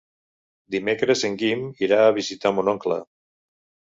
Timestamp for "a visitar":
2.05-2.53